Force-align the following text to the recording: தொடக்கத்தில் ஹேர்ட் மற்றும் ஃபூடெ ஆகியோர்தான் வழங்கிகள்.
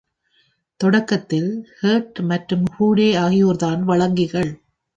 தொடக்கத்தில் 0.79 1.49
ஹேர்ட் 1.81 2.19
மற்றும் 2.23 2.65
ஃபூடெ 2.73 3.07
ஆகியோர்தான் 3.25 3.83
வழங்கிகள். 3.83 4.51